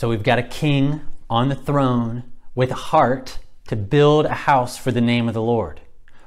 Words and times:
So 0.00 0.08
we've 0.08 0.22
got 0.22 0.38
a 0.38 0.42
king 0.42 1.02
on 1.28 1.50
the 1.50 1.54
throne 1.54 2.24
with 2.54 2.70
a 2.70 2.74
heart 2.74 3.38
to 3.68 3.76
build 3.76 4.24
a 4.24 4.32
house 4.32 4.78
for 4.78 4.90
the 4.90 5.02
name 5.02 5.28
of 5.28 5.34
the 5.34 5.42
Lord. 5.42 5.82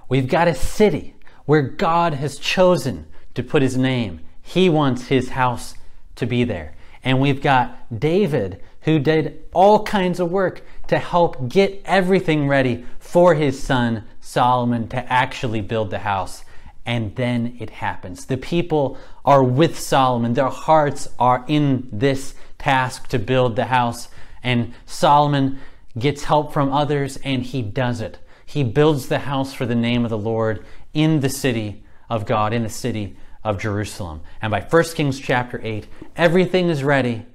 We've 0.08 0.28
got 0.28 0.48
a 0.48 0.54
city 0.54 1.16
where 1.46 1.64
God 1.64 2.14
has 2.14 2.38
chosen 2.38 3.08
to 3.34 3.42
put 3.42 3.64
his 3.64 3.76
name. 3.76 4.20
He 4.44 4.70
wants 4.70 5.08
his 5.08 5.30
house 5.30 5.74
to 6.18 6.28
be 6.28 6.44
there. 6.44 6.76
And 7.04 7.20
we've 7.20 7.42
got 7.42 8.00
David 8.00 8.62
who 8.82 9.00
did 9.00 9.44
all 9.56 9.84
kinds 9.84 10.20
of 10.20 10.30
work 10.30 10.62
to 10.90 11.00
help 11.00 11.50
get 11.50 11.82
everything 11.84 12.48
ready 12.48 12.86
for 13.00 13.34
his 13.34 13.60
son 13.60 14.04
Solomon 14.22 14.88
to 14.90 15.12
actually 15.12 15.62
build 15.62 15.90
the 15.90 15.98
house. 15.98 16.46
And 16.86 17.16
then 17.16 17.56
it 17.60 17.70
happens. 17.70 18.26
The 18.26 18.38
people 18.38 18.98
are 19.24 19.44
with 19.44 19.80
Solomon. 19.80 20.34
Their 20.34 20.50
hearts 20.50 21.08
are 21.18 21.46
in 21.48 21.88
this 21.92 22.34
task 22.58 23.08
to 23.10 23.20
build 23.20 23.56
the 23.56 23.66
house. 23.66 24.10
And 24.44 24.74
Solomon 24.86 25.60
gets 25.98 26.24
help 26.24 26.52
from 26.52 26.72
others 26.72 27.18
and 27.24 27.44
he 27.44 27.62
does 27.62 28.02
it. 28.02 28.20
He 28.46 28.64
builds 28.64 29.08
the 29.08 29.20
house 29.20 29.54
for 29.54 29.66
the 29.66 29.76
name 29.76 30.04
of 30.04 30.10
the 30.10 30.18
Lord 30.18 30.66
in 30.94 31.22
the 31.22 31.30
city 31.30 31.84
of 32.10 32.26
God, 32.26 32.54
in 32.54 32.64
the 32.64 32.70
city 32.70 33.16
of 33.44 33.60
Jerusalem. 33.60 34.22
And 34.42 34.52
by 34.52 34.62
1 34.62 34.84
Kings 34.96 35.20
chapter 35.20 35.60
8, 35.64 35.88
everything 36.16 36.70
is 36.70 36.84
ready. 36.84 37.26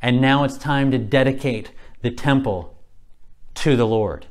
And 0.00 0.20
now 0.20 0.44
it's 0.44 0.58
time 0.58 0.90
to 0.90 0.98
dedicate 0.98 1.70
the 2.02 2.10
temple 2.10 2.76
to 3.54 3.76
the 3.76 3.86
Lord. 3.86 4.26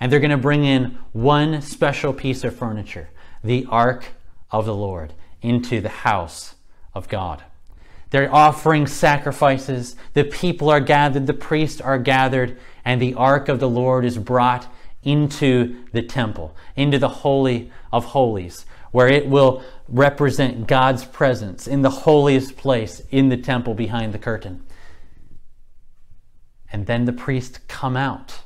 And 0.00 0.10
they're 0.10 0.20
going 0.20 0.30
to 0.30 0.36
bring 0.36 0.64
in 0.64 0.98
one 1.12 1.60
special 1.60 2.12
piece 2.12 2.44
of 2.44 2.56
furniture, 2.56 3.10
the 3.42 3.66
ark 3.68 4.06
of 4.50 4.66
the 4.66 4.74
Lord, 4.74 5.14
into 5.42 5.80
the 5.80 5.88
house 5.88 6.54
of 6.94 7.08
God. 7.08 7.44
They're 8.10 8.34
offering 8.34 8.86
sacrifices. 8.86 9.94
The 10.14 10.24
people 10.24 10.70
are 10.70 10.80
gathered, 10.80 11.26
the 11.26 11.34
priests 11.34 11.80
are 11.80 11.98
gathered, 11.98 12.58
and 12.84 13.00
the 13.00 13.14
ark 13.14 13.48
of 13.48 13.60
the 13.60 13.68
Lord 13.68 14.04
is 14.04 14.16
brought 14.16 14.72
into 15.02 15.84
the 15.92 16.02
temple, 16.02 16.56
into 16.74 16.98
the 16.98 17.08
Holy 17.08 17.70
of 17.92 18.06
Holies, 18.06 18.64
where 18.90 19.08
it 19.08 19.28
will 19.28 19.62
represent 19.88 20.66
God's 20.66 21.04
presence 21.04 21.66
in 21.66 21.82
the 21.82 21.90
holiest 21.90 22.56
place 22.56 23.02
in 23.10 23.28
the 23.28 23.36
temple 23.36 23.74
behind 23.74 24.12
the 24.12 24.18
curtain. 24.18 24.64
And 26.72 26.86
then 26.86 27.04
the 27.04 27.12
priests 27.12 27.60
come 27.68 27.96
out 27.96 28.40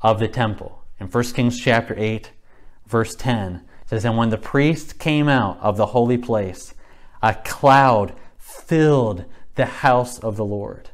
of 0.00 0.20
the 0.20 0.28
temple. 0.28 0.84
In 1.00 1.08
1 1.08 1.24
Kings 1.24 1.58
chapter 1.58 1.94
8, 1.96 2.30
verse 2.86 3.14
10, 3.14 3.62
says, 3.88 4.04
And 4.04 4.16
when 4.16 4.30
the 4.30 4.38
priest 4.38 4.98
came 4.98 5.28
out 5.28 5.58
of 5.60 5.76
the 5.76 5.86
holy 5.86 6.18
place, 6.18 6.74
a 7.22 7.34
cloud 7.34 8.12
filled 8.38 9.24
the 9.54 9.66
house 9.66 10.18
of 10.18 10.36
the 10.36 10.44
Lord. 10.44 10.90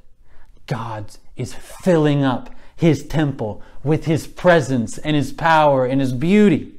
God 0.66 1.06
is 1.36 1.54
filling 1.54 2.22
up 2.22 2.54
his 2.76 3.06
temple 3.06 3.62
with 3.82 4.06
his 4.06 4.26
presence 4.26 4.98
and 4.98 5.14
his 5.16 5.32
power 5.32 5.84
and 5.84 6.00
his 6.00 6.12
beauty 6.12 6.74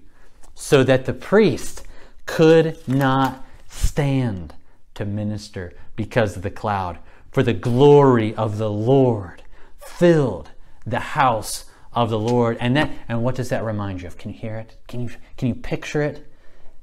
so 0.56 0.84
that 0.84 1.06
the 1.06 1.14
priest 1.14 1.86
could 2.26 2.78
not 2.88 3.46
stand 3.68 4.54
to 4.96 5.06
minister 5.06 5.74
because 5.96 6.36
of 6.36 6.44
the 6.44 6.50
cloud. 6.50 6.98
For 7.32 7.44
the 7.44 7.54
glory 7.54 8.34
of 8.36 8.58
the 8.58 8.72
Lord 8.72 9.44
filled 9.78 10.52
the 10.86 11.00
house 11.00 11.66
of 11.96 12.10
the 12.10 12.20
Lord. 12.20 12.58
And 12.60 12.76
that 12.76 12.92
and 13.08 13.24
what 13.24 13.36
does 13.36 13.50
that 13.50 13.64
remind 13.64 14.02
you 14.02 14.08
of? 14.08 14.18
Can 14.18 14.32
you 14.32 14.38
hear 14.38 14.58
it? 14.58 14.78
Can 14.88 15.02
you 15.02 15.10
can 15.38 15.48
you 15.48 15.56
picture 15.56 16.02
it? 16.02 16.28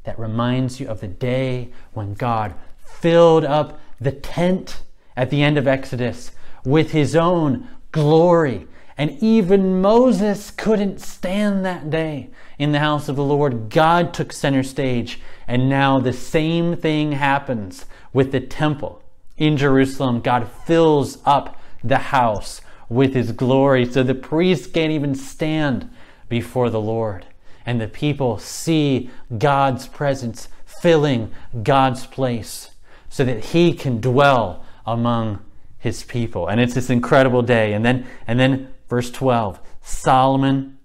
That 0.04 0.18
reminds 0.18 0.80
you 0.80 0.88
of 0.88 1.00
the 1.00 1.08
day 1.08 1.70
when 1.92 2.14
God 2.14 2.54
filled 2.84 3.44
up 3.44 3.78
the 4.00 4.10
tent 4.10 4.82
at 5.16 5.30
the 5.30 5.42
end 5.42 5.58
of 5.58 5.68
Exodus 5.68 6.32
with 6.64 6.90
his 6.90 7.14
own 7.14 7.68
glory. 7.92 8.66
And 8.98 9.22
even 9.22 9.80
Moses 9.80 10.50
couldn't 10.50 11.00
stand 11.00 11.64
that 11.64 11.90
day 11.90 12.30
in 12.58 12.72
the 12.72 12.78
house 12.78 13.08
of 13.08 13.16
the 13.16 13.24
Lord. 13.24 13.70
God 13.70 14.12
took 14.12 14.32
center 14.32 14.62
stage. 14.62 15.20
And 15.46 15.68
now 15.68 15.98
the 15.98 16.12
same 16.12 16.76
thing 16.76 17.12
happens 17.12 17.86
with 18.12 18.32
the 18.32 18.40
temple 18.40 19.02
in 19.36 19.56
Jerusalem. 19.56 20.20
God 20.20 20.48
fills 20.66 21.18
up 21.24 21.60
the 21.82 21.98
house 21.98 22.60
with 22.92 23.14
his 23.14 23.32
glory. 23.32 23.86
So 23.86 24.02
the 24.02 24.14
priests 24.14 24.66
can't 24.66 24.92
even 24.92 25.14
stand 25.14 25.90
before 26.28 26.70
the 26.70 26.80
Lord. 26.80 27.26
And 27.64 27.80
the 27.80 27.88
people 27.88 28.38
see 28.38 29.10
God's 29.38 29.86
presence 29.86 30.48
filling 30.64 31.32
God's 31.62 32.06
place 32.06 32.70
so 33.08 33.24
that 33.24 33.46
he 33.46 33.72
can 33.72 34.00
dwell 34.00 34.64
among 34.84 35.44
his 35.78 36.02
people. 36.02 36.48
And 36.48 36.60
it's 36.60 36.74
this 36.74 36.90
incredible 36.90 37.42
day. 37.42 37.72
And 37.72 37.84
then 37.84 38.06
and 38.26 38.38
then 38.38 38.72
verse 38.88 39.10
12, 39.10 39.60
Solomon 39.80 40.78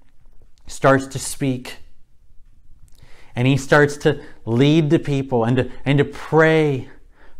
starts 0.67 1.07
to 1.07 1.19
speak. 1.19 1.77
And 3.35 3.47
he 3.47 3.57
starts 3.57 3.97
to 3.97 4.21
lead 4.45 4.89
the 4.89 4.99
people 4.99 5.43
and 5.43 5.57
to, 5.57 5.71
and 5.85 5.97
to 5.99 6.05
pray 6.05 6.89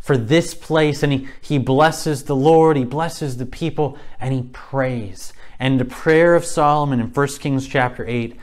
for 0.07 0.17
this 0.17 0.55
place. 0.55 1.03
And 1.03 1.13
he, 1.13 1.27
he 1.41 1.59
blesses 1.59 2.23
the 2.23 2.35
Lord, 2.35 2.77
he 2.77 2.85
blesses 2.85 3.37
the 3.37 3.45
people, 3.45 3.97
and 4.19 4.33
he 4.33 4.43
prays. 4.53 5.33
And 5.59 5.79
the 5.79 5.85
prayer 5.85 6.33
of 6.33 6.45
Solomon 6.45 6.99
in 6.99 7.07
1 7.07 7.27
Kings 7.39 7.67
chapter 7.67 8.03
8 8.07 8.35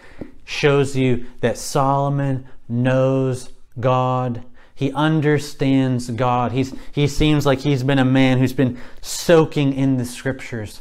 shows 0.44 0.94
you 0.94 1.26
that 1.40 1.58
Solomon 1.58 2.46
knows 2.68 3.50
God 3.80 4.44
he 4.74 4.92
understands 4.92 6.10
God. 6.10 6.52
He's, 6.52 6.74
he 6.92 7.06
seems 7.06 7.46
like 7.46 7.60
he's 7.60 7.84
been 7.84 8.00
a 8.00 8.04
man 8.04 8.38
who's 8.38 8.52
been 8.52 8.78
soaking 9.00 9.74
in 9.74 9.98
the 9.98 10.04
scriptures 10.04 10.80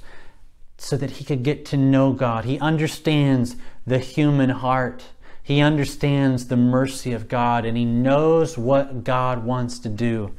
so 0.78 0.98
that 0.98 1.12
he 1.12 1.24
could 1.24 1.44
get 1.44 1.66
to 1.68 1.78
know 1.78 2.12
God. 2.12 2.46
He 2.46 2.60
understands 2.60 3.56
the 3.86 4.00
human 4.00 4.50
heart. 4.50 5.04
He 5.44 5.62
understands 5.62 6.48
the 6.48 6.58
mercy 6.58 7.14
of 7.14 7.28
God 7.28 7.66
and 7.66 7.78
he 7.78 7.86
knows 7.86 8.58
what 8.58 9.04
God 9.04 9.44
wants 9.44 9.78
to 9.80 9.90
do 9.90 10.34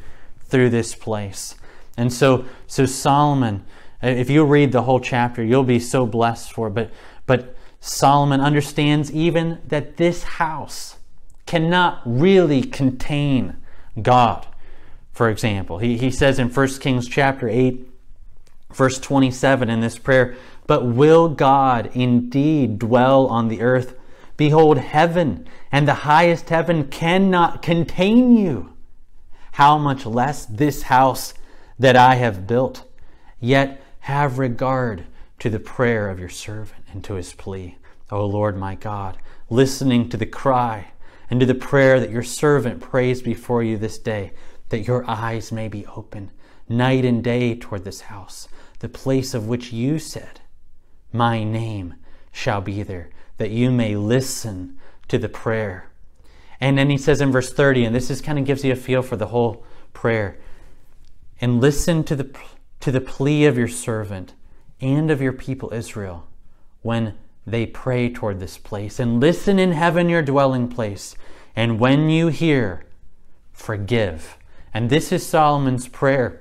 through 0.55 0.71
this 0.71 0.95
place. 0.95 1.57
And 1.97 2.13
so, 2.13 2.45
so 2.69 2.87
Solomon, 2.87 3.65
uh, 4.01 4.07
if 4.07 4.31
you 4.31 4.45
read 4.45 4.71
the 4.71 4.83
whole 4.83 5.01
chapter, 5.01 5.43
you'll 5.43 5.65
be 5.65 5.81
so 5.81 6.07
blessed 6.07 6.53
for 6.53 6.69
it. 6.69 6.75
But, 6.75 6.93
but 7.27 7.57
Solomon 7.81 8.41
understands 8.41 9.11
even 9.11 9.59
that 9.67 9.97
this 9.97 10.23
house, 10.23 10.95
cannot 11.45 12.03
really 12.05 12.63
contain 12.63 13.57
God. 14.01 14.47
For 15.13 15.29
example, 15.29 15.79
he, 15.79 15.99
he 15.99 16.13
says 16.13 16.39
in 16.39 16.49
1 16.49 16.69
Kings 16.79 17.09
chapter 17.09 17.49
8, 17.49 17.89
verse 18.73 19.01
27 19.01 19.69
in 19.69 19.81
this 19.81 19.99
prayer, 19.99 20.37
But 20.69 20.87
will 20.87 21.29
God 21.29 21.91
indeed 21.95 22.79
dwell 22.79 23.27
on 23.27 23.49
the 23.49 23.61
earth? 23.61 23.97
Behold, 24.37 24.79
heaven 24.79 25.49
and 25.73 25.89
the 25.89 25.95
highest 25.95 26.49
heaven 26.49 26.87
cannot 26.87 27.61
contain 27.61 28.37
you. 28.37 28.74
How 29.55 29.79
much 29.79 30.05
less 30.05 30.47
this 30.47 30.83
house 30.83 31.33
that 31.79 31.95
I 31.95 32.17
have 32.17 32.45
built? 32.45 32.83
Yet 33.39 33.81
have 34.01 34.41
regard 34.41 35.05
to 35.39 35.49
the 35.49 35.61
prayer 35.61 36.09
of 36.09 36.19
your 36.19 36.29
servant 36.29 36.83
and 36.93 37.05
to 37.05 37.15
his 37.15 37.33
plea. 37.35 37.79
O 38.11 38.27
Lord 38.27 38.57
my 38.57 38.75
God, 38.75 39.17
listening 39.49 40.09
to 40.09 40.17
the 40.17 40.27
cry 40.27 40.91
and 41.31 41.39
to 41.39 41.47
the 41.47 41.55
prayer 41.55 42.01
that 42.01 42.11
your 42.11 42.25
servant 42.25 42.81
prays 42.81 43.23
before 43.23 43.63
you 43.63 43.77
this 43.77 43.97
day, 43.97 44.33
that 44.71 44.89
your 44.89 45.09
eyes 45.09 45.53
may 45.53 45.69
be 45.69 45.87
open 45.87 46.33
night 46.69 47.05
and 47.05 47.23
day 47.23 47.55
toward 47.55 47.85
this 47.85 48.01
house, 48.01 48.49
the 48.81 48.89
place 48.89 49.35
of 49.35 49.47
which 49.47 49.73
you 49.73 50.01
said, 50.01 50.41
My 51.13 51.45
name 51.45 51.95
shall 52.33 52.61
be 52.61 52.83
there, 52.83 53.11
that 53.37 53.53
you 53.53 53.71
may 53.71 53.95
listen 53.95 54.79
to 55.07 55.17
the 55.17 55.29
prayer. 55.29 55.93
And 56.65 56.79
then 56.79 56.89
he 56.89 56.97
says 56.97 57.21
in 57.21 57.31
verse 57.31 57.53
30, 57.53 57.85
and 57.85 57.95
this 57.95 58.09
is 58.09 58.23
kind 58.23 58.39
of 58.39 58.47
gives 58.47 58.65
you 58.65 58.73
a 58.73 58.77
feel 58.77 59.03
for 59.03 59.17
the 59.17 59.27
whole 59.27 59.67
prayer, 59.93 60.39
and 61.39 61.61
listen 61.61 62.03
to 62.05 62.17
the, 62.17 62.35
to 62.81 62.91
the 62.91 63.03
plea 63.03 63.45
of 63.45 63.59
your 63.59 63.69
servant 63.69 64.33
and 64.81 65.11
of 65.11 65.21
your 65.21 65.35
people 65.35 65.75
Israel 65.75 66.27
when 66.81 67.19
they 67.47 67.67
pray 67.67 68.11
toward 68.11 68.41
this 68.41 68.57
place. 68.57 68.99
And 68.99 69.21
listen 69.21 69.59
in 69.59 69.73
heaven, 69.73 70.09
your 70.09 70.23
dwelling 70.23 70.69
place. 70.69 71.15
And 71.55 71.79
when 71.79 72.09
you 72.09 72.29
hear, 72.29 72.87
forgive. 73.53 74.39
And 74.73 74.89
this 74.89 75.13
is 75.13 75.27
Solomon's 75.27 75.87
prayer 75.87 76.41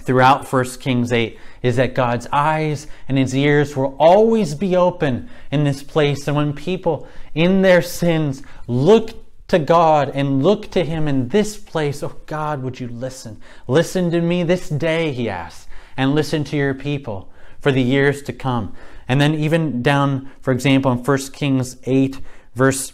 throughout 0.00 0.50
1 0.50 0.64
Kings 0.80 1.12
8 1.12 1.38
is 1.62 1.76
that 1.76 1.94
God's 1.94 2.26
eyes 2.32 2.86
and 3.06 3.18
his 3.18 3.36
ears 3.36 3.76
will 3.76 3.96
always 3.98 4.54
be 4.54 4.74
open 4.74 5.28
in 5.50 5.64
this 5.64 5.82
place. 5.82 6.26
And 6.26 6.38
when 6.38 6.54
people 6.54 7.06
in 7.34 7.60
their 7.60 7.82
sins 7.82 8.42
look 8.66 9.25
to 9.48 9.58
God 9.58 10.10
and 10.14 10.42
look 10.42 10.70
to 10.72 10.84
him 10.84 11.06
in 11.06 11.28
this 11.28 11.56
place, 11.56 12.02
oh 12.02 12.16
God, 12.26 12.62
would 12.62 12.80
you 12.80 12.88
listen? 12.88 13.40
Listen 13.68 14.10
to 14.10 14.20
me 14.20 14.42
this 14.42 14.68
day, 14.68 15.12
he 15.12 15.28
asks, 15.28 15.68
and 15.96 16.14
listen 16.14 16.44
to 16.44 16.56
your 16.56 16.74
people 16.74 17.32
for 17.60 17.70
the 17.70 17.82
years 17.82 18.22
to 18.22 18.32
come. 18.32 18.74
And 19.08 19.20
then 19.20 19.34
even 19.34 19.82
down, 19.82 20.30
for 20.40 20.52
example, 20.52 20.90
in 20.92 20.98
1 20.98 21.18
Kings 21.32 21.76
8, 21.84 22.20
verse 22.54 22.92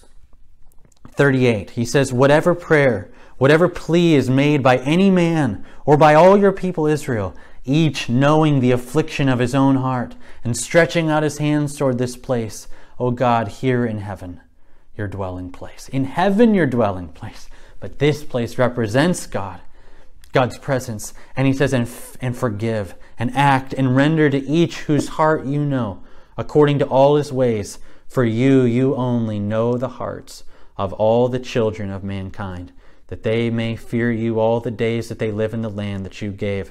38, 1.13 1.71
he 1.71 1.85
says, 1.85 2.13
Whatever 2.13 2.55
prayer, 2.55 3.11
whatever 3.39 3.69
plea 3.69 4.15
is 4.15 4.29
made 4.29 4.63
by 4.63 4.79
any 4.79 5.11
man 5.11 5.65
or 5.85 5.97
by 5.97 6.15
all 6.15 6.37
your 6.37 6.53
people 6.53 6.87
Israel, 6.87 7.35
each 7.65 8.09
knowing 8.09 8.61
the 8.61 8.73
affliction 8.73 9.29
of 9.29 9.39
his 9.39 9.55
own 9.55 9.77
heart, 9.77 10.17
and 10.45 10.57
stretching 10.57 11.09
out 11.09 11.23
his 11.23 11.39
hands 11.39 11.77
toward 11.77 11.99
this 11.99 12.17
place, 12.17 12.67
O 12.99 13.11
God, 13.11 13.49
here 13.49 13.87
in 13.87 13.99
heaven, 13.99 14.41
your 15.03 15.09
dwelling 15.09 15.51
place. 15.51 15.89
In 15.89 16.05
heaven, 16.05 16.55
your 16.55 16.67
dwelling 16.67 17.09
place. 17.09 17.51
But 17.81 17.99
this 17.99 18.23
place 18.23 18.57
represents 18.57 19.27
God, 19.27 19.61
God's 20.31 20.59
presence. 20.59 21.13
And 21.35 21.49
he 21.49 21.53
says, 21.53 21.73
and, 21.73 21.89
f- 21.89 22.17
and 22.21 22.37
forgive, 22.37 22.95
and 23.19 23.37
act, 23.37 23.73
and 23.73 23.97
render 23.97 24.31
to 24.31 24.39
each 24.39 24.83
whose 24.83 25.09
heart 25.09 25.45
you 25.45 25.65
know, 25.65 26.05
according 26.39 26.79
to 26.79 26.87
all 26.87 27.17
his 27.17 27.33
ways. 27.33 27.81
For 28.07 28.25
you, 28.25 28.63
you 28.63 28.95
only 28.95 29.41
know 29.41 29.77
the 29.77 29.89
hearts 29.89 30.45
of 30.77 30.93
all 30.93 31.29
the 31.29 31.41
children 31.41 31.91
of 31.91 32.05
mankind, 32.05 32.73
that 33.09 33.25
they 33.25 33.51
may 33.51 33.75
fear 33.75 34.13
you 34.13 34.39
all 34.39 34.61
the 34.61 34.71
days 34.71 35.09
that 35.09 35.19
they 35.19 35.33
live 35.33 35.53
in 35.53 35.63
the 35.63 35.69
land 35.69 36.07
that 36.07 36.23
you 36.23 36.31
gave 36.31 36.71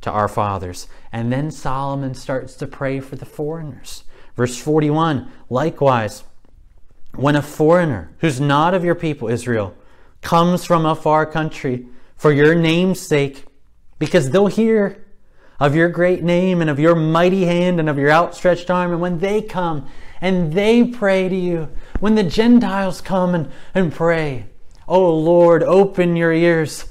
to 0.00 0.10
our 0.10 0.26
fathers. 0.26 0.88
And 1.12 1.32
then 1.32 1.52
Solomon 1.52 2.14
starts 2.14 2.54
to 2.54 2.66
pray 2.66 2.98
for 2.98 3.14
the 3.14 3.24
foreigners. 3.24 4.02
Verse 4.34 4.56
41 4.56 5.30
Likewise, 5.48 6.24
when 7.14 7.36
a 7.36 7.42
foreigner 7.42 8.10
who's 8.18 8.40
not 8.40 8.74
of 8.74 8.84
your 8.84 8.94
people, 8.94 9.28
Israel, 9.28 9.74
comes 10.22 10.64
from 10.64 10.86
a 10.86 10.94
far 10.94 11.26
country 11.26 11.86
for 12.16 12.32
your 12.32 12.54
name's 12.54 13.00
sake, 13.00 13.44
because 13.98 14.30
they'll 14.30 14.46
hear 14.46 15.04
of 15.58 15.74
your 15.74 15.88
great 15.88 16.22
name 16.22 16.60
and 16.60 16.70
of 16.70 16.78
your 16.78 16.94
mighty 16.94 17.44
hand 17.44 17.78
and 17.78 17.88
of 17.88 17.98
your 17.98 18.10
outstretched 18.10 18.70
arm, 18.70 18.92
and 18.92 19.00
when 19.00 19.18
they 19.18 19.42
come 19.42 19.86
and 20.20 20.52
they 20.52 20.84
pray 20.84 21.28
to 21.28 21.36
you, 21.36 21.68
when 21.98 22.14
the 22.14 22.22
Gentiles 22.22 23.00
come 23.00 23.34
and, 23.34 23.50
and 23.74 23.92
pray, 23.92 24.46
Oh 24.88 25.14
Lord, 25.14 25.62
open 25.62 26.16
your 26.16 26.32
ears 26.32 26.86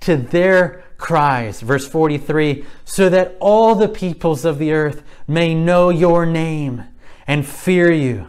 to 0.00 0.16
their 0.16 0.84
cries. 0.96 1.60
Verse 1.60 1.86
43 1.86 2.64
so 2.84 3.08
that 3.08 3.36
all 3.40 3.74
the 3.74 3.88
peoples 3.88 4.44
of 4.44 4.58
the 4.58 4.72
earth 4.72 5.02
may 5.26 5.54
know 5.54 5.90
your 5.90 6.24
name 6.26 6.84
and 7.26 7.46
fear 7.46 7.90
you, 7.90 8.26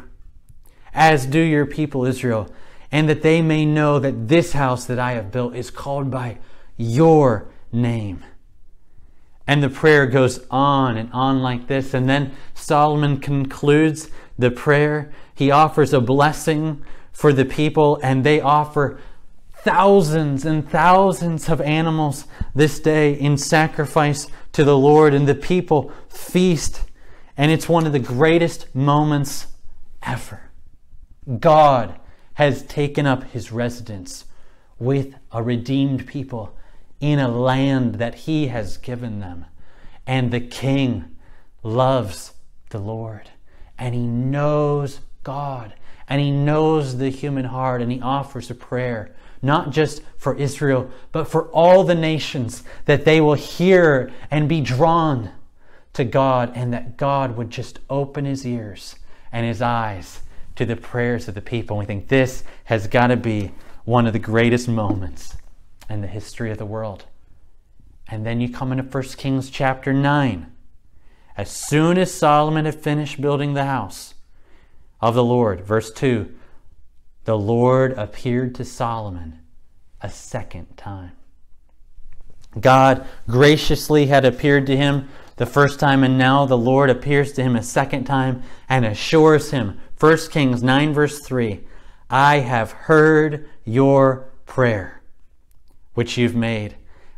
as 0.94 1.26
do 1.26 1.40
your 1.40 1.66
people 1.66 2.06
Israel, 2.06 2.50
and 2.92 3.10
that 3.10 3.22
they 3.22 3.42
may 3.42 3.66
know 3.66 4.00
that 4.00 4.28
this 4.28 4.54
house 4.54 4.86
that 4.86 5.00
I 5.00 5.14
have 5.14 5.32
built 5.32 5.56
is 5.56 5.72
called 5.72 6.12
by 6.12 6.38
your 6.78 7.48
name. 7.72 8.24
And 9.46 9.62
the 9.62 9.70
prayer 9.70 10.06
goes 10.06 10.46
on 10.50 10.96
and 10.96 11.12
on 11.12 11.42
like 11.42 11.68
this. 11.68 11.94
And 11.94 12.08
then 12.08 12.34
Solomon 12.54 13.20
concludes 13.20 14.10
the 14.40 14.52
prayer. 14.52 15.12
He 15.36 15.52
offers 15.52 15.94
a 15.94 16.00
blessing 16.00 16.84
for 17.12 17.34
the 17.34 17.46
people, 17.46 18.00
and 18.02 18.24
they 18.24 18.40
offer 18.40 19.00
thousands 19.54 20.46
and 20.46 20.70
thousands 20.70 21.50
of 21.50 21.62
animals 21.62 22.26
this 22.56 22.80
day 22.80 23.14
in 23.14 23.38
sacrifice 23.38 24.28
to 24.54 24.64
the 24.64 24.78
Lord, 24.78 25.14
and 25.14 25.28
the 25.28 25.36
people 25.36 25.92
feast. 26.08 26.86
And 27.36 27.52
it's 27.52 27.68
one 27.68 27.86
of 27.86 27.92
the 27.92 28.00
greatest 28.00 28.74
moments 28.76 29.48
ever. 30.04 30.52
God 31.40 32.00
has 32.36 32.64
taken 32.64 33.06
up 33.06 33.24
his 33.26 33.52
residence 33.52 34.26
with 34.80 35.16
a 35.32 35.44
redeemed 35.44 36.08
people 36.08 36.56
in 37.00 37.20
a 37.20 37.28
land 37.28 37.96
that 37.96 38.16
he 38.16 38.48
has 38.48 38.78
given 38.78 39.20
them. 39.20 39.46
And 40.06 40.32
the 40.32 40.42
king 40.42 41.16
loves 41.62 42.34
the 42.70 42.80
Lord, 42.80 43.30
and 43.78 43.94
he 43.94 44.06
knows 44.06 45.00
God, 45.24 45.74
and 46.10 46.20
he 46.20 46.32
knows 46.32 46.98
the 46.98 47.10
human 47.10 47.46
heart, 47.46 47.82
and 47.82 47.92
he 47.92 48.02
offers 48.02 48.50
a 48.50 48.56
prayer 48.56 49.16
not 49.42 49.72
just 49.72 50.02
for 50.18 50.36
Israel, 50.38 50.90
but 51.12 51.28
for 51.28 51.50
all 51.50 51.84
the 51.84 51.96
nations, 51.96 52.64
that 52.86 53.04
they 53.04 53.20
will 53.20 53.34
hear 53.34 54.10
and 54.32 54.48
be 54.48 54.62
drawn 54.62 55.30
to 55.92 56.06
God, 56.06 56.52
and 56.56 56.74
that 56.74 56.98
God 56.98 57.36
would 57.36 57.50
just 57.50 57.80
open 57.90 58.26
his 58.26 58.48
ears 58.48 58.96
and 59.32 59.46
his 59.46 59.62
eyes 59.62 60.22
to 60.56 60.66
the 60.66 60.76
prayers 60.76 61.28
of 61.28 61.36
the 61.36 61.42
people. 61.42 61.78
We 61.78 61.86
think 61.86 62.08
this 62.08 62.44
has 62.66 62.88
got 62.88 63.08
to 63.08 63.18
be 63.18 63.52
one 63.86 64.08
of 64.08 64.14
the 64.14 64.20
greatest 64.20 64.68
moments 64.68 65.36
in 65.90 66.02
the 66.02 66.08
history 66.08 66.52
of 66.52 66.58
the 66.58 66.66
world. 66.66 67.06
And 68.08 68.26
then 68.26 68.42
you 68.42 68.50
come 68.50 68.72
into 68.72 68.84
1 68.84 69.04
Kings 69.18 69.50
chapter 69.50 69.94
9. 69.94 70.52
As 71.36 71.50
soon 71.50 71.98
as 71.98 72.14
Solomon 72.14 72.66
had 72.66 72.76
finished 72.76 73.20
building 73.20 73.54
the 73.54 73.66
house 73.66 74.14
of 75.02 75.16
the 75.16 75.24
Lord, 75.24 75.62
verse 75.62 75.92
2, 75.92 76.34
the 77.26 77.38
Lord 77.38 77.94
appeared 77.94 78.54
to 78.56 78.66
Solomon 78.66 79.40
a 80.02 80.10
second 80.10 80.78
time. 80.78 81.14
God 82.60 83.08
graciously 83.28 84.08
had 84.08 84.26
appeared 84.26 84.68
to 84.68 84.78
him 84.78 85.10
the 85.38 85.46
first 85.46 85.80
time, 85.80 86.04
and 86.04 86.18
now 86.18 86.46
the 86.46 86.58
Lord 86.58 86.90
appears 86.90 87.32
to 87.34 87.44
him 87.44 87.56
a 87.56 87.64
second 87.64 88.06
time 88.06 88.44
and 88.70 88.86
assures 88.86 89.52
him, 89.52 89.80
1 90.00 90.18
Kings 90.30 90.62
9, 90.62 90.94
verse 90.94 91.20
3, 91.20 91.62
I 92.10 92.40
have 92.40 92.72
heard 92.72 93.50
your 93.66 94.30
prayer, 94.46 95.02
which 95.94 96.18
you've 96.18 96.36
made. 96.36 96.76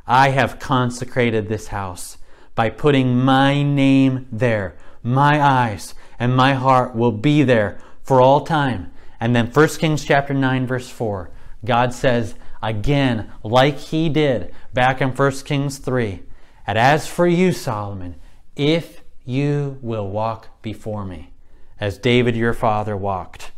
I 0.08 0.30
have 0.30 0.60
consecrated 0.60 1.48
this 1.48 1.68
house 1.68 2.18
by 2.54 2.70
putting 2.70 3.18
my 3.18 3.64
name 3.64 4.28
there. 4.32 4.76
My 5.04 5.42
eyes 5.42 5.96
and 6.20 6.36
my 6.36 6.54
heart 6.54 6.96
will 6.96 7.12
be 7.12 7.44
there 7.44 7.80
for 8.04 8.22
all 8.22 8.42
time 8.42 8.92
and 9.20 9.36
then 9.36 9.48
1 9.48 9.68
Kings 9.80 10.04
chapter 10.06 10.34
9 10.34 10.68
verse 10.68 10.90
4, 10.90 11.30
God 11.64 11.94
says 11.94 12.36
again, 12.62 13.32
like 13.44 13.78
he 13.78 14.10
did 14.10 14.54
back 14.74 15.02
in 15.02 15.10
1 15.10 15.32
Kings 15.46 15.78
3, 15.78 16.22
and 16.68 16.78
as 16.78 17.08
for 17.08 17.28
you, 17.28 17.52
Solomon, 17.52 18.16
if 18.56 19.02
you 19.24 19.78
will 19.82 20.10
walk 20.10 20.62
before 20.62 21.06
me, 21.06 21.32
as 21.80 21.98
David 21.98 22.36
your 22.36 22.54
father 22.54 22.96
walked, 22.96 23.52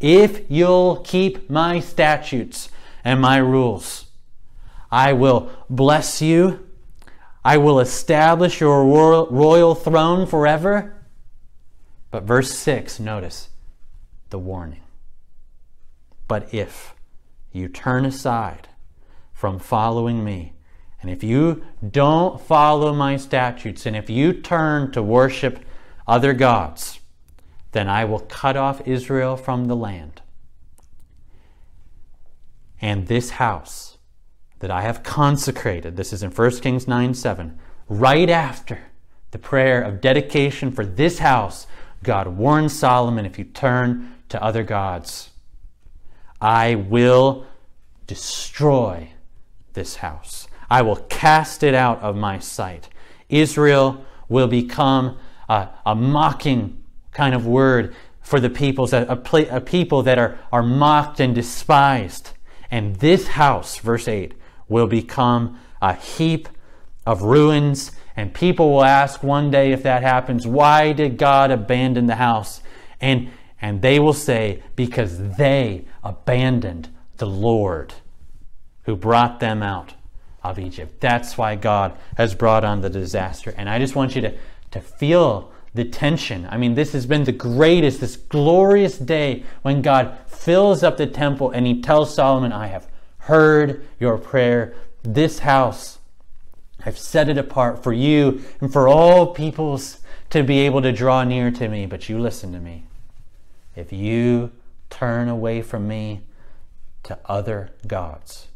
if 0.00 0.50
you'll 0.50 0.96
keep 0.96 1.48
my 1.48 1.78
statutes 1.78 2.68
and 3.04 3.20
my 3.20 3.36
rules, 3.36 4.06
I 4.90 5.12
will 5.12 5.50
bless 5.70 6.20
you. 6.20 6.68
I 7.44 7.56
will 7.56 7.80
establish 7.80 8.60
your 8.60 8.84
royal 8.84 9.74
throne 9.74 10.26
forever. 10.26 10.94
But 12.10 12.24
verse 12.24 12.52
6, 12.52 13.00
notice 13.00 13.48
the 14.30 14.38
warning. 14.38 14.82
But 16.28 16.52
if 16.52 16.94
you 17.52 17.68
turn 17.68 18.04
aside 18.04 18.68
from 19.32 19.58
following 19.58 20.24
me, 20.24 20.52
and 21.02 21.10
if 21.10 21.24
you 21.24 21.64
don't 21.86 22.40
follow 22.40 22.94
my 22.94 23.16
statutes, 23.16 23.86
and 23.86 23.96
if 23.96 24.08
you 24.08 24.32
turn 24.32 24.92
to 24.92 25.02
worship 25.02 25.58
other 26.06 26.32
gods, 26.32 27.00
then 27.72 27.88
I 27.88 28.04
will 28.04 28.20
cut 28.20 28.56
off 28.56 28.86
Israel 28.86 29.36
from 29.36 29.66
the 29.66 29.74
land. 29.74 30.22
And 32.80 33.08
this 33.08 33.30
house 33.30 33.98
that 34.60 34.70
I 34.70 34.82
have 34.82 35.02
consecrated, 35.02 35.96
this 35.96 36.12
is 36.12 36.22
in 36.22 36.30
1 36.30 36.50
Kings 36.60 36.86
9 36.86 37.14
7, 37.14 37.58
right 37.88 38.30
after 38.30 38.78
the 39.32 39.38
prayer 39.38 39.82
of 39.82 40.00
dedication 40.00 40.70
for 40.70 40.86
this 40.86 41.18
house, 41.18 41.66
God 42.04 42.28
warns 42.28 42.78
Solomon 42.78 43.26
if 43.26 43.38
you 43.38 43.44
turn 43.44 44.14
to 44.28 44.42
other 44.42 44.62
gods, 44.62 45.30
I 46.40 46.76
will 46.76 47.46
destroy 48.06 49.10
this 49.72 49.96
house. 49.96 50.46
I 50.72 50.80
will 50.80 50.96
cast 50.96 51.62
it 51.62 51.74
out 51.74 52.00
of 52.00 52.16
my 52.16 52.38
sight. 52.38 52.88
Israel 53.28 54.06
will 54.30 54.48
become 54.48 55.18
a, 55.46 55.68
a 55.84 55.94
mocking 55.94 56.82
kind 57.10 57.34
of 57.34 57.46
word 57.46 57.94
for 58.22 58.40
the 58.40 58.48
peoples, 58.48 58.94
a, 58.94 59.04
a, 59.06 59.56
a 59.56 59.60
people 59.60 60.02
that 60.04 60.18
are, 60.18 60.38
are 60.50 60.62
mocked 60.62 61.20
and 61.20 61.34
despised. 61.34 62.30
And 62.70 62.96
this 62.96 63.28
house, 63.28 63.76
verse 63.80 64.08
8, 64.08 64.32
will 64.66 64.86
become 64.86 65.60
a 65.82 65.92
heap 65.92 66.48
of 67.04 67.20
ruins. 67.20 67.92
And 68.16 68.32
people 68.32 68.70
will 68.72 68.84
ask 68.84 69.22
one 69.22 69.50
day 69.50 69.72
if 69.72 69.82
that 69.82 70.02
happens, 70.02 70.46
why 70.46 70.92
did 70.92 71.18
God 71.18 71.50
abandon 71.50 72.06
the 72.06 72.14
house? 72.14 72.62
And 72.98 73.30
and 73.60 73.82
they 73.82 73.98
will 74.00 74.14
say, 74.14 74.62
Because 74.74 75.36
they 75.36 75.84
abandoned 76.02 76.88
the 77.18 77.26
Lord 77.26 77.92
who 78.84 78.96
brought 78.96 79.38
them 79.38 79.62
out 79.62 79.92
of 80.42 80.58
Egypt. 80.58 81.00
That's 81.00 81.38
why 81.38 81.56
God 81.56 81.96
has 82.16 82.34
brought 82.34 82.64
on 82.64 82.80
the 82.80 82.90
disaster. 82.90 83.54
And 83.56 83.68
I 83.68 83.78
just 83.78 83.94
want 83.94 84.14
you 84.16 84.22
to, 84.22 84.34
to 84.72 84.80
feel 84.80 85.52
the 85.74 85.84
tension. 85.84 86.46
I 86.50 86.56
mean, 86.58 86.74
this 86.74 86.92
has 86.92 87.06
been 87.06 87.24
the 87.24 87.32
greatest, 87.32 88.00
this 88.00 88.16
glorious 88.16 88.98
day 88.98 89.44
when 89.62 89.82
God 89.82 90.16
fills 90.26 90.82
up 90.82 90.96
the 90.96 91.06
temple 91.06 91.50
and 91.50 91.66
he 91.66 91.80
tells 91.80 92.14
Solomon, 92.14 92.52
I 92.52 92.66
have 92.66 92.88
heard 93.18 93.86
your 93.98 94.18
prayer. 94.18 94.74
This 95.02 95.40
house, 95.40 95.98
I've 96.84 96.98
set 96.98 97.28
it 97.28 97.38
apart 97.38 97.82
for 97.82 97.92
you 97.92 98.42
and 98.60 98.72
for 98.72 98.88
all 98.88 99.32
peoples 99.32 99.98
to 100.30 100.42
be 100.42 100.60
able 100.60 100.82
to 100.82 100.92
draw 100.92 101.24
near 101.24 101.50
to 101.50 101.68
me. 101.68 101.86
But 101.86 102.08
you 102.08 102.18
listen 102.18 102.52
to 102.52 102.60
me. 102.60 102.84
If 103.74 103.92
you 103.92 104.50
turn 104.90 105.28
away 105.28 105.62
from 105.62 105.88
me 105.88 106.20
to 107.04 107.18
other 107.24 107.70
gods, 107.86 108.48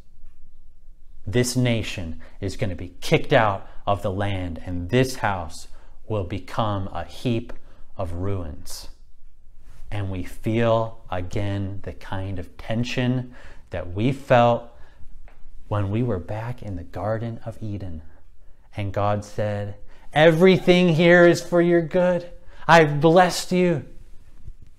this 1.27 1.57
nation 1.57 2.21
is 2.41 2.57
going 2.57 2.71
to 2.71 2.77
be 2.77 2.95
kicked 3.01 3.33
out 3.33 3.69
of 3.87 4.03
the 4.03 4.11
land, 4.11 4.61
and 4.65 4.91
this 4.91 5.17
house 5.17 5.69
will 6.09 6.25
become 6.25 6.89
a 6.89 7.05
heap 7.05 7.53
of 7.97 8.13
ruins. 8.13 8.89
And 9.91 10.11
we 10.11 10.25
feel 10.25 11.05
again 11.11 11.81
the 11.83 11.93
kind 11.93 12.39
of 12.39 12.57
tension 12.57 13.35
that 13.71 13.93
we 13.93 14.13
felt 14.13 14.71
when 15.69 15.91
we 15.91 16.03
were 16.03 16.19
back 16.19 16.63
in 16.63 16.77
the 16.77 16.85
Garden 16.85 17.41
of 17.45 17.61
Eden. 17.63 18.03
And 18.77 18.93
God 18.93 19.25
said, 19.25 19.77
Everything 20.13 20.89
here 20.89 21.27
is 21.27 21.43
for 21.43 21.61
your 21.61 21.83
good. 21.83 22.31
I've 22.69 23.01
blessed 23.01 23.53
you. 23.53 23.85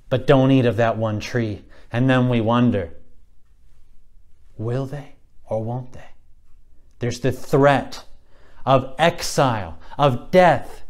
But 0.10 0.28
don't 0.28 0.52
eat 0.52 0.66
of 0.66 0.78
that 0.78 0.98
one 0.98 1.20
tree. 1.20 1.64
And 1.92 2.10
then 2.10 2.30
we 2.30 2.42
wonder, 2.42 2.94
will 4.58 4.86
they 4.86 5.16
or 5.46 5.64
won't 5.64 5.94
they? 5.94 6.06
There's 7.00 7.20
the 7.20 7.32
threat 7.32 8.04
of 8.66 8.94
exile, 8.98 9.78
of 9.98 10.32
death. 10.32 10.84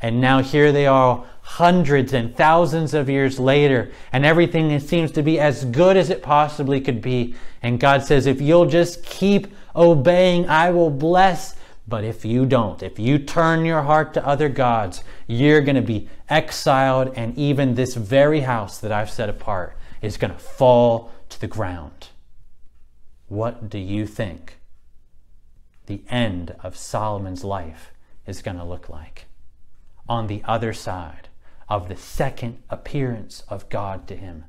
And 0.00 0.20
now 0.20 0.40
here 0.42 0.72
they 0.72 0.86
are, 0.86 1.24
hundreds 1.42 2.12
and 2.12 2.36
thousands 2.36 2.92
of 2.92 3.08
years 3.08 3.38
later, 3.38 3.92
and 4.12 4.26
everything 4.26 4.78
seems 4.80 5.12
to 5.12 5.22
be 5.22 5.38
as 5.38 5.64
good 5.64 5.96
as 5.96 6.10
it 6.10 6.22
possibly 6.22 6.80
could 6.80 7.00
be. 7.00 7.34
And 7.62 7.78
God 7.78 8.02
says, 8.02 8.26
if 8.26 8.40
you'll 8.40 8.66
just 8.66 9.04
keep 9.04 9.46
obeying, 9.74 10.48
I 10.48 10.70
will 10.70 10.90
bless. 10.90 11.54
But 11.88 12.02
if 12.02 12.24
you 12.24 12.46
don't, 12.46 12.82
if 12.82 12.98
you 12.98 13.18
turn 13.18 13.64
your 13.64 13.82
heart 13.82 14.12
to 14.14 14.26
other 14.26 14.48
gods, 14.48 15.04
you're 15.28 15.60
going 15.60 15.76
to 15.76 15.82
be 15.82 16.08
exiled, 16.28 17.12
and 17.14 17.36
even 17.38 17.74
this 17.74 17.94
very 17.94 18.40
house 18.40 18.78
that 18.78 18.90
I've 18.90 19.10
set 19.10 19.28
apart 19.28 19.76
is 20.02 20.16
going 20.16 20.32
to 20.32 20.38
fall 20.38 21.12
to 21.28 21.40
the 21.40 21.46
ground. 21.46 22.08
What 23.28 23.70
do 23.70 23.78
you 23.78 24.06
think 24.06 24.55
the 25.86 26.02
end 26.08 26.54
of 26.62 26.76
Solomon's 26.76 27.44
life 27.44 27.92
is 28.26 28.42
going 28.42 28.56
to 28.56 28.64
look 28.64 28.88
like? 28.88 29.26
On 30.08 30.26
the 30.26 30.42
other 30.44 30.72
side 30.72 31.28
of 31.68 31.88
the 31.88 31.96
second 31.96 32.62
appearance 32.70 33.42
of 33.48 33.68
God 33.68 34.06
to 34.08 34.16
him, 34.16 34.44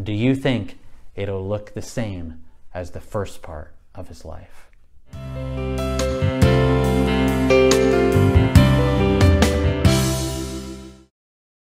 do 0.00 0.12
you 0.12 0.34
think 0.34 0.78
it'll 1.14 1.46
look 1.46 1.74
the 1.74 1.82
same 1.82 2.44
as 2.72 2.90
the 2.90 3.00
first 3.00 3.42
part 3.42 3.74
of 3.94 4.08
his 4.08 4.24
life? 4.24 4.69